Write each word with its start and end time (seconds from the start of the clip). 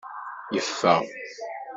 Yeffeɣ. 0.53 0.99